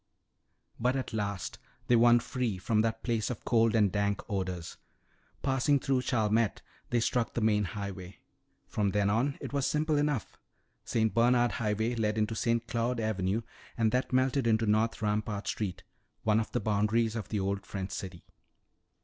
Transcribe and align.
But 0.79 0.95
at 0.95 1.13
last 1.13 1.59
they 1.85 1.95
won 1.95 2.19
free 2.21 2.57
from 2.57 2.81
that 2.81 3.03
place 3.03 3.29
of 3.29 3.45
cold 3.45 3.75
and 3.75 3.91
dank 3.91 4.23
odors. 4.27 4.77
Passing 5.43 5.77
through 5.79 6.01
Chalmette, 6.01 6.63
they 6.89 6.99
struck 6.99 7.35
the 7.35 7.39
main 7.41 7.65
highway. 7.65 8.17
From 8.65 8.89
then 8.93 9.11
on 9.11 9.37
it 9.39 9.53
was 9.53 9.67
simple 9.67 9.97
enough. 9.97 10.39
St. 10.85 11.13
Bernard 11.13 11.51
Highway 11.51 11.93
led 11.93 12.17
into 12.17 12.33
St. 12.33 12.65
Claude 12.65 12.99
Avenue 12.99 13.43
and 13.77 13.91
that 13.91 14.11
melted 14.11 14.47
into 14.47 14.65
North 14.65 15.03
Rampart 15.03 15.47
street, 15.47 15.83
one 16.23 16.39
of 16.39 16.51
the 16.51 16.59
boundaries 16.59 17.15
of 17.15 17.29
the 17.29 17.39
old 17.39 17.63
French 17.67 17.91
city. 17.91 18.23